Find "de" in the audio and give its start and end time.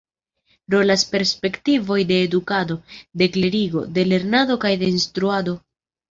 2.11-2.15, 3.23-3.27, 3.99-4.05, 4.85-4.89